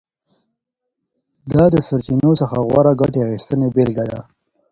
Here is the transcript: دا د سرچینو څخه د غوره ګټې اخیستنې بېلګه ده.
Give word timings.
دا 1.51 1.63
د 1.73 1.75
سرچینو 1.87 2.31
څخه 2.41 2.55
د 2.59 2.65
غوره 2.67 2.93
ګټې 3.01 3.19
اخیستنې 3.27 3.67
بېلګه 3.75 4.03
ده. 4.11 4.19